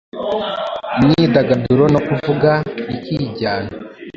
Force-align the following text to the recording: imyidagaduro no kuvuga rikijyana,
imyidagaduro 1.01 1.83
no 1.93 1.99
kuvuga 2.07 2.51
rikijyana, 2.87 3.69